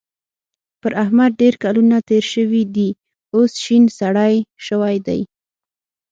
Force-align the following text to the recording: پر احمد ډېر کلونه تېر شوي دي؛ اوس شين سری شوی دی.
پر 0.81 0.91
احمد 1.03 1.31
ډېر 1.41 1.53
کلونه 1.63 1.97
تېر 2.09 2.23
شوي 2.33 2.63
دي؛ 2.75 2.89
اوس 3.35 3.51
شين 3.63 3.83
سری 3.99 4.37
شوی 4.67 4.95
دی. 5.07 5.21